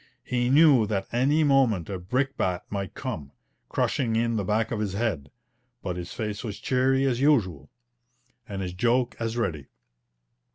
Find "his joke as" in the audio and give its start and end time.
8.63-9.37